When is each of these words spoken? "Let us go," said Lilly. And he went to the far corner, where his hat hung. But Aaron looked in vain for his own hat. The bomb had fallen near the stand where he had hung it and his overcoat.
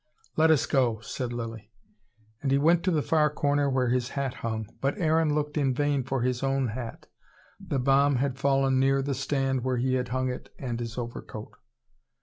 "Let 0.35 0.49
us 0.49 0.65
go," 0.65 0.99
said 1.01 1.31
Lilly. 1.31 1.69
And 2.41 2.51
he 2.51 2.57
went 2.57 2.81
to 2.85 2.89
the 2.91 3.03
far 3.03 3.29
corner, 3.29 3.69
where 3.69 3.89
his 3.89 4.09
hat 4.17 4.33
hung. 4.41 4.67
But 4.81 4.97
Aaron 4.97 5.35
looked 5.35 5.57
in 5.59 5.75
vain 5.75 6.03
for 6.03 6.23
his 6.23 6.41
own 6.41 6.69
hat. 6.69 7.05
The 7.59 7.77
bomb 7.77 8.15
had 8.15 8.39
fallen 8.39 8.79
near 8.79 9.03
the 9.03 9.13
stand 9.13 9.63
where 9.63 9.77
he 9.77 9.93
had 9.93 10.07
hung 10.07 10.27
it 10.31 10.51
and 10.57 10.79
his 10.79 10.97
overcoat. 10.97 11.55